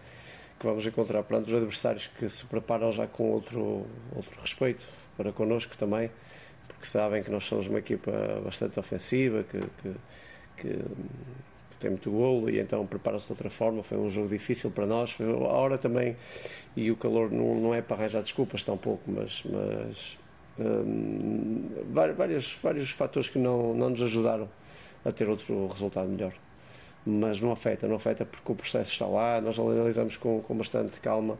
que 0.60 0.65
vamos 0.65 0.86
encontrar 0.86 1.24
perante 1.24 1.50
os 1.50 1.55
adversários 1.55 2.07
que 2.07 2.27
se 2.29 2.45
preparam 2.45 2.91
já 2.91 3.07
com 3.07 3.31
outro, 3.31 3.86
outro 4.15 4.39
respeito 4.41 4.86
para 5.17 5.31
connosco 5.31 5.77
também, 5.77 6.10
porque 6.67 6.86
sabem 6.86 7.22
que 7.24 7.29
nós 7.29 7.43
somos 7.43 7.67
uma 7.67 7.79
equipa 7.79 8.12
bastante 8.43 8.79
ofensiva, 8.79 9.43
que, 9.43 9.60
que, 9.60 9.95
que 10.57 10.83
tem 11.79 11.91
muito 11.91 12.10
golo 12.10 12.50
e 12.50 12.60
então 12.60 12.86
prepara-se 12.86 13.27
de 13.27 13.33
outra 13.33 13.50
forma. 13.50 13.83
Foi 13.83 13.98
um 13.98 14.10
jogo 14.10 14.29
difícil 14.29 14.72
para 14.72 14.86
nós. 14.86 15.12
Foi 15.12 15.25
a 15.25 15.36
hora 15.36 15.77
também, 15.77 16.15
e 16.75 16.89
o 16.89 16.95
calor 16.95 17.29
não, 17.29 17.55
não 17.55 17.74
é 17.74 17.81
para 17.81 17.98
arranjar 17.98 18.22
desculpas 18.22 18.63
tampouco, 18.63 19.03
mas, 19.12 19.43
mas 19.45 20.17
hum, 20.57 21.69
vários, 21.91 22.57
vários 22.62 22.89
fatores 22.91 23.29
que 23.29 23.38
não, 23.38 23.74
não 23.74 23.89
nos 23.89 24.01
ajudaram 24.01 24.50
a 25.03 25.12
ter 25.12 25.27
outro 25.27 25.67
resultado 25.67 26.07
melhor 26.07 26.33
mas 27.05 27.41
não 27.41 27.51
afeta, 27.51 27.88
não 27.88 27.95
afeta 27.95 28.25
porque 28.25 28.51
o 28.51 28.55
processo 28.55 28.91
está 28.91 29.05
lá, 29.05 29.41
nós 29.41 29.60
analisamos 29.60 30.17
com, 30.17 30.41
com 30.41 30.55
bastante 30.55 31.00
calma 31.00 31.38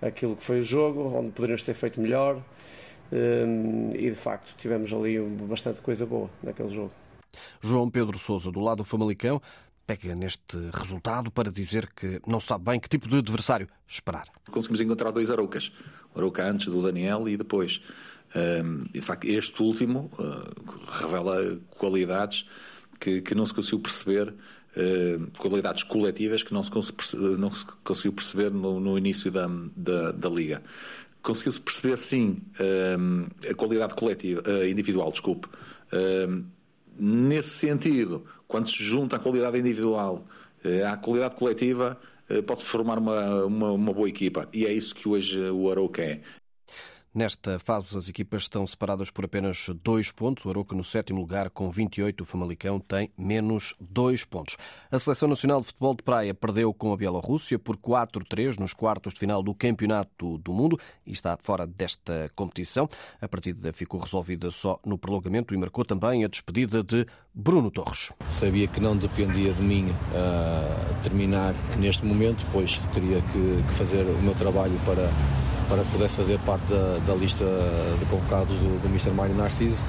aquilo 0.00 0.36
que 0.36 0.44
foi 0.44 0.60
o 0.60 0.62
jogo, 0.62 1.14
onde 1.16 1.30
poderíamos 1.32 1.62
ter 1.62 1.74
feito 1.74 2.00
melhor 2.00 2.42
um, 3.10 3.90
e 3.94 4.10
de 4.10 4.14
facto 4.14 4.54
tivemos 4.56 4.92
ali 4.92 5.18
bastante 5.20 5.80
coisa 5.80 6.06
boa 6.06 6.30
naquele 6.42 6.68
jogo. 6.68 6.92
João 7.60 7.90
Pedro 7.90 8.18
Souza, 8.18 8.50
do 8.50 8.60
lado 8.60 8.78
do 8.78 8.84
Famalicão, 8.84 9.40
pega 9.86 10.14
neste 10.14 10.56
resultado 10.72 11.30
para 11.30 11.50
dizer 11.50 11.88
que 11.94 12.20
não 12.26 12.38
sabe 12.40 12.64
bem 12.64 12.78
que 12.78 12.88
tipo 12.88 13.08
de 13.08 13.16
adversário 13.16 13.68
esperar. 13.86 14.28
Conseguimos 14.50 14.80
encontrar 14.80 15.10
dois 15.10 15.30
Aroucas, 15.30 15.72
o 16.14 16.18
Arouca 16.18 16.44
antes 16.44 16.66
do 16.66 16.82
Daniel 16.82 17.28
e 17.28 17.36
depois. 17.36 17.82
Um, 18.36 18.80
de 18.92 19.00
facto, 19.00 19.24
este 19.24 19.62
último 19.62 20.10
uh, 20.18 21.00
revela 21.00 21.58
qualidades 21.70 22.46
que, 23.00 23.22
que 23.22 23.34
não 23.34 23.46
se 23.46 23.54
conseguiu 23.54 23.80
perceber 23.80 24.28
eh, 24.28 24.34
qualidades 25.38 25.82
coletivas 25.82 26.42
que 26.42 26.52
não 26.52 26.62
se, 26.62 26.70
não 27.16 27.52
se 27.52 27.64
conseguiu 27.82 28.12
perceber 28.12 28.50
no, 28.50 28.78
no 28.78 28.96
início 28.96 29.30
da, 29.30 29.48
da, 29.76 30.12
da 30.12 30.28
Liga. 30.28 30.62
Conseguiu-se 31.20 31.60
perceber, 31.60 31.96
sim, 31.96 32.38
eh, 32.60 32.96
a 33.50 33.54
qualidade 33.54 33.94
coletiva, 33.94 34.42
individual, 34.68 35.10
desculpe, 35.10 35.48
nesse 36.96 37.50
sentido, 37.50 38.24
quando 38.46 38.68
se 38.68 38.82
junta 38.82 39.16
a 39.16 39.18
qualidade 39.18 39.58
individual 39.58 40.24
à 40.88 40.96
qualidade 40.96 41.34
coletiva, 41.34 41.98
pode-se 42.46 42.66
formar 42.66 42.98
uma, 42.98 43.44
uma, 43.44 43.72
uma, 43.72 43.92
boa 43.92 44.08
equipa. 44.08 44.48
E 44.52 44.64
é 44.64 44.72
isso 44.72 44.94
que 44.94 45.08
hoje 45.08 45.40
o 45.50 45.70
Arouca 45.70 46.02
é. 46.02 46.20
Nesta 47.14 47.58
fase, 47.58 47.96
as 47.96 48.08
equipas 48.08 48.42
estão 48.42 48.66
separadas 48.66 49.10
por 49.10 49.24
apenas 49.24 49.70
dois 49.82 50.12
pontos. 50.12 50.44
O 50.44 50.50
Aroca 50.50 50.76
no 50.76 50.84
sétimo 50.84 51.20
lugar 51.20 51.48
com 51.50 51.70
28. 51.70 52.20
O 52.20 52.24
Famalicão 52.24 52.78
tem 52.78 53.10
menos 53.16 53.74
dois 53.80 54.24
pontos. 54.24 54.56
A 54.90 54.98
Seleção 54.98 55.28
Nacional 55.28 55.60
de 55.60 55.68
Futebol 55.68 55.94
de 55.94 56.02
Praia 56.02 56.34
perdeu 56.34 56.72
com 56.74 56.92
a 56.92 56.96
Bielorrússia 56.96 57.58
por 57.58 57.76
4-3 57.76 58.58
nos 58.58 58.74
quartos 58.74 59.14
de 59.14 59.20
final 59.20 59.42
do 59.42 59.54
Campeonato 59.54 60.38
do 60.38 60.52
Mundo 60.52 60.78
e 61.06 61.12
está 61.12 61.36
fora 61.40 61.66
desta 61.66 62.30
competição. 62.36 62.88
A 63.20 63.26
partida 63.26 63.72
ficou 63.72 63.98
resolvida 64.00 64.50
só 64.50 64.78
no 64.84 64.98
prolongamento 64.98 65.54
e 65.54 65.56
marcou 65.56 65.84
também 65.84 66.24
a 66.24 66.28
despedida 66.28 66.82
de 66.82 67.06
Bruno 67.34 67.70
Torres. 67.70 68.12
Sabia 68.28 68.68
que 68.68 68.80
não 68.80 68.96
dependia 68.96 69.52
de 69.52 69.62
mim 69.62 69.90
uh, 69.90 71.02
terminar 71.02 71.54
neste 71.78 72.04
momento, 72.04 72.44
pois 72.52 72.78
teria 72.92 73.20
que, 73.20 73.62
que 73.66 73.72
fazer 73.74 74.02
o 74.02 74.22
meu 74.22 74.34
trabalho 74.34 74.78
para 74.84 75.08
para 75.68 75.82
que 75.82 75.90
pudesse 75.90 76.16
fazer 76.16 76.38
parte 76.40 76.64
da, 76.66 76.98
da 77.06 77.14
lista 77.14 77.44
de 77.98 78.04
convocados 78.06 78.54
do, 78.56 78.82
do 78.82 78.88
Mr. 78.88 79.10
Mário 79.10 79.34
Narciso. 79.34 79.84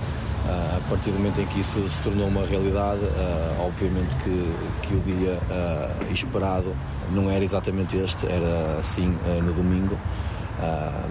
Uh, 0.46 0.78
a 0.78 0.90
partir 0.90 1.12
do 1.12 1.18
momento 1.18 1.42
em 1.42 1.46
que 1.46 1.60
isso 1.60 1.88
se 1.88 2.02
tornou 2.02 2.28
uma 2.28 2.46
realidade, 2.46 3.02
uh, 3.02 3.62
obviamente 3.62 4.16
que, 4.18 4.56
que 4.82 4.96
o 4.96 5.00
dia 5.02 5.34
uh, 5.34 6.14
esperado 6.14 6.76
não 7.12 7.30
era 7.30 7.44
exatamente 7.44 7.98
este, 7.98 8.26
era 8.26 8.80
assim 8.80 9.18
no 9.44 9.52
domingo, 9.52 9.98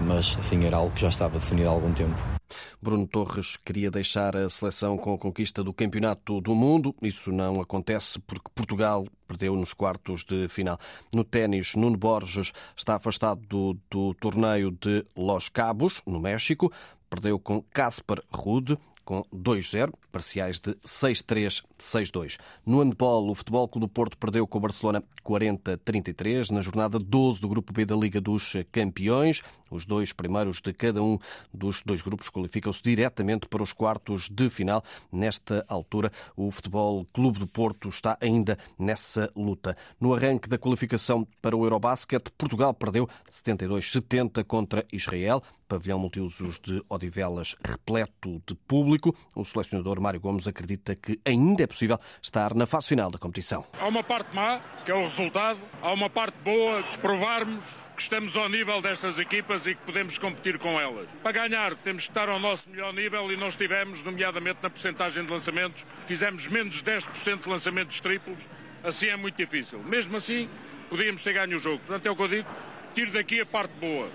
mas 0.05 0.37
assim 0.39 0.65
era 0.65 0.77
algo 0.77 0.91
que 0.91 1.01
já 1.01 1.09
estava 1.09 1.37
definido 1.37 1.67
há 1.67 1.71
algum 1.71 1.91
tempo. 1.91 2.38
Bruno 2.81 3.05
Torres 3.05 3.57
queria 3.57 3.91
deixar 3.91 4.37
a 4.37 4.49
seleção 4.49 4.97
com 4.97 5.13
a 5.13 5.17
conquista 5.17 5.61
do 5.61 5.73
Campeonato 5.73 6.39
do 6.39 6.55
Mundo. 6.55 6.95
Isso 7.01 7.29
não 7.29 7.59
acontece 7.59 8.19
porque 8.19 8.49
Portugal 8.55 9.05
perdeu 9.27 9.53
nos 9.57 9.73
quartos 9.73 10.23
de 10.23 10.47
final. 10.47 10.79
No 11.13 11.25
ténis, 11.25 11.75
Nuno 11.75 11.97
Borges 11.97 12.53
está 12.77 12.95
afastado 12.95 13.41
do, 13.47 13.77
do 13.91 14.13
torneio 14.13 14.71
de 14.71 15.05
Los 15.13 15.49
Cabos, 15.49 16.01
no 16.05 16.21
México. 16.21 16.71
Perdeu 17.09 17.37
com 17.37 17.61
Casper 17.63 18.23
Rude 18.31 18.77
com 19.09 19.23
2-0, 19.33 19.91
parciais 20.11 20.59
de 20.59 20.75
6-3, 20.85 21.63
6-2. 21.79 22.37
No 22.63 22.77
handball, 22.77 23.27
o 23.27 23.33
Futebol 23.33 23.67
Clube 23.67 23.87
do 23.87 23.89
Porto 23.91 24.15
perdeu 24.15 24.45
com 24.45 24.59
o 24.59 24.61
Barcelona 24.61 25.03
40-33 25.25 26.51
na 26.51 26.61
jornada 26.61 26.99
12 26.99 27.41
do 27.41 27.49
Grupo 27.49 27.73
B 27.73 27.87
da 27.87 27.95
Liga 27.95 28.21
dos 28.21 28.53
Campeões. 28.71 29.41
Os 29.71 29.87
dois 29.87 30.13
primeiros 30.13 30.61
de 30.61 30.71
cada 30.73 31.01
um 31.01 31.17
dos 31.51 31.81
dois 31.81 32.03
grupos 32.03 32.29
qualificam-se 32.29 32.83
diretamente 32.83 33.47
para 33.47 33.63
os 33.63 33.73
quartos 33.73 34.29
de 34.29 34.47
final. 34.47 34.83
Nesta 35.11 35.65
altura, 35.67 36.11
o 36.35 36.51
Futebol 36.51 37.03
Clube 37.11 37.39
do 37.39 37.47
Porto 37.47 37.89
está 37.89 38.15
ainda 38.21 38.59
nessa 38.77 39.31
luta. 39.35 39.75
No 39.99 40.13
arranque 40.13 40.47
da 40.47 40.59
qualificação 40.59 41.27
para 41.41 41.57
o 41.57 41.65
Eurobasket, 41.65 42.29
Portugal 42.37 42.75
perdeu 42.75 43.09
72-70 43.27 44.43
contra 44.43 44.85
Israel 44.93 45.41
pavilhão 45.69 45.99
multiusos 45.99 46.59
de 46.59 46.83
Odivelas 46.89 47.55
repleto 47.63 48.41
de 48.45 48.55
público. 48.55 49.15
O 49.35 49.45
selecionador 49.45 50.01
Mário 50.01 50.19
Gomes 50.19 50.47
acredita 50.47 50.95
que 50.95 51.19
ainda 51.23 51.63
é 51.63 51.67
possível 51.67 51.99
estar 52.21 52.55
na 52.55 52.65
fase 52.65 52.87
final 52.87 53.11
da 53.11 53.19
competição. 53.19 53.63
Há 53.79 53.87
uma 53.87 54.03
parte 54.03 54.35
má, 54.35 54.59
que 54.83 54.91
é 54.91 54.95
o 54.95 55.03
resultado, 55.03 55.59
há 55.81 55.93
uma 55.93 56.09
parte 56.09 56.35
boa, 56.43 56.81
provarmos 56.99 57.63
que 57.95 58.01
estamos 58.01 58.35
ao 58.35 58.49
nível 58.49 58.81
destas 58.81 59.19
equipas 59.19 59.67
e 59.67 59.75
que 59.75 59.81
podemos 59.83 60.17
competir 60.17 60.57
com 60.57 60.79
elas. 60.79 61.07
Para 61.21 61.47
ganhar, 61.47 61.75
temos 61.75 62.03
que 62.03 62.09
estar 62.09 62.27
ao 62.27 62.39
nosso 62.39 62.69
melhor 62.69 62.91
nível 62.91 63.31
e 63.31 63.37
não 63.37 63.49
estivemos, 63.49 64.01
nomeadamente 64.01 64.59
na 64.63 64.69
porcentagem 64.69 65.23
de 65.23 65.31
lançamentos. 65.31 65.85
Fizemos 66.07 66.47
menos 66.47 66.81
de 66.81 66.83
10% 66.83 67.43
de 67.43 67.49
lançamentos 67.49 67.99
triplos. 67.99 68.47
Assim 68.83 69.07
é 69.07 69.15
muito 69.15 69.35
difícil. 69.35 69.79
Mesmo 69.83 70.17
assim, 70.17 70.49
podíamos 70.89 71.21
ter 71.21 71.33
ganho 71.33 71.57
o 71.57 71.59
jogo. 71.59 71.79
Portanto, 71.79 72.05
é 72.05 72.09
o 72.09 72.15
que 72.15 72.21
eu 72.23 72.27
digo. 72.27 72.49
Tiro 72.95 73.11
daqui 73.11 73.41
a 73.41 73.45
parte 73.45 73.73
boa. 73.79 74.09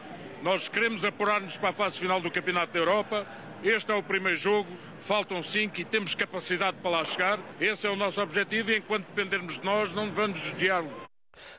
Nós 0.44 0.68
queremos 0.68 1.06
apurar-nos 1.06 1.56
para 1.56 1.70
a 1.70 1.72
fase 1.72 1.98
final 1.98 2.20
do 2.20 2.30
Campeonato 2.30 2.70
da 2.70 2.78
Europa. 2.78 3.26
Este 3.62 3.90
é 3.90 3.94
o 3.94 4.02
primeiro 4.02 4.36
jogo, 4.36 4.68
faltam 5.00 5.42
cinco 5.42 5.80
e 5.80 5.86
temos 5.86 6.14
capacidade 6.14 6.76
para 6.82 6.90
lá 6.90 7.02
chegar. 7.02 7.38
Esse 7.58 7.86
é 7.86 7.90
o 7.90 7.96
nosso 7.96 8.20
objetivo 8.20 8.70
e 8.70 8.76
enquanto 8.76 9.06
dependermos 9.06 9.56
de 9.56 9.64
nós, 9.64 9.94
não 9.94 10.12
vamos 10.12 10.38
desviar-lo. 10.38 10.92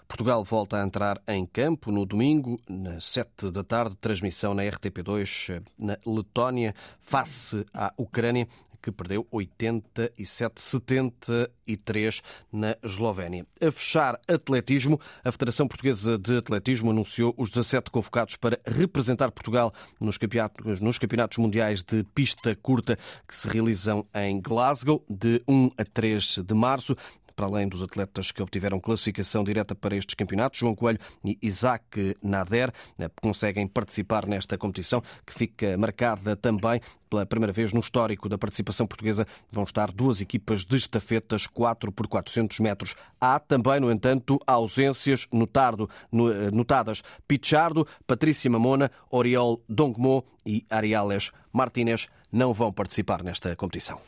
Portugal 0.08 0.44
volta 0.44 0.78
a 0.78 0.84
entrar 0.84 1.20
em 1.28 1.48
campo 1.48 1.92
no 1.92 2.06
domingo, 2.06 2.60
nas 2.70 3.06
7 3.06 3.50
da 3.50 3.64
tarde, 3.64 3.96
transmissão 3.96 4.54
na 4.54 4.62
RTP2 4.62 5.64
na 5.80 5.98
Letónia, 6.06 6.76
face 7.00 7.66
à 7.74 7.92
Ucrânia 7.98 8.48
que 8.86 8.92
perdeu 8.92 9.28
87-73 9.34 12.22
na 12.54 12.78
Eslovénia. 12.84 13.48
A 13.60 13.72
fechar 13.72 14.22
atletismo, 14.28 15.02
a 15.24 15.32
Federação 15.32 15.68
Portuguesa 15.68 16.20
de 16.20 16.38
Atletismo 16.38 16.92
anunciou 16.92 17.34
os 17.36 17.50
17 17.50 17.90
convocados 17.90 18.36
para 18.36 18.60
representar 18.64 19.32
Portugal 19.32 19.74
nos 20.00 20.20
campeonatos, 20.20 20.80
nos 20.80 21.00
campeonatos 21.00 21.40
mundiais 21.40 21.82
de 21.82 22.04
pista 22.14 22.56
curta 22.56 22.96
que 23.28 23.34
se 23.34 23.50
realizam 23.50 24.06
em 24.14 24.40
Glasgow 24.40 25.04
de 25.10 25.42
1 25.48 25.72
a 25.80 25.84
3 25.84 26.42
de 26.46 26.54
março 26.54 26.96
para 27.36 27.46
além 27.46 27.68
dos 27.68 27.82
atletas 27.82 28.32
que 28.32 28.42
obtiveram 28.42 28.80
classificação 28.80 29.44
direta 29.44 29.76
para 29.76 29.96
estes 29.96 30.16
campeonatos, 30.16 30.60
João 30.60 30.76
Coelho 30.76 31.00
e 31.24 31.38
Isaac 31.42 32.16
Nader 32.22 32.72
eh, 32.98 33.10
conseguem 33.22 33.68
participar 33.68 34.26
nesta 34.26 34.58
competição, 34.58 35.04
que 35.26 35.34
fica 35.34 35.78
marcada 35.78 36.36
também 36.36 36.80
pela 37.10 37.26
primeira 37.26 37.54
vez 37.54 37.74
no 37.74 37.80
histórico 37.80 38.28
da 38.30 38.38
participação 38.38 38.88
portuguesa. 38.88 39.28
Vão 39.52 39.64
estar 39.64 39.92
duas 39.92 40.22
equipas 40.22 40.66
de 40.66 40.78
estafetas 40.78 41.48
4 41.48 41.92
por 41.92 42.08
400 42.08 42.60
metros. 42.60 42.96
Há 43.20 43.40
também, 43.40 43.80
no 43.80 43.92
entanto, 43.92 44.40
ausências 44.48 45.28
notado, 45.32 45.90
eh, 46.14 46.52
notadas. 46.52 47.04
Pichardo, 47.28 47.88
Patrícia 48.08 48.50
Mamona, 48.50 48.92
Oriol 49.10 49.62
Dongmo 49.68 50.26
e 50.46 50.66
Ariales 50.70 51.32
Martínez 51.52 52.08
não 52.32 52.54
vão 52.54 52.72
participar 52.72 53.24
nesta 53.24 53.56
competição. 53.56 54.00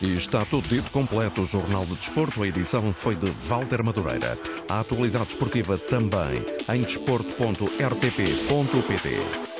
E 0.00 0.14
está 0.14 0.44
tudo 0.44 0.68
dito 0.68 0.90
completo. 0.90 1.42
O 1.42 1.46
Jornal 1.46 1.84
de 1.84 1.96
Desporto, 1.96 2.42
a 2.42 2.48
edição 2.48 2.92
foi 2.92 3.16
de 3.16 3.28
Walter 3.48 3.84
Madureira. 3.84 4.38
A 4.68 4.80
atualidade 4.80 5.30
esportiva 5.30 5.76
também 5.76 6.44
em 6.72 6.82
desporto.rtp.pt. 6.82 9.57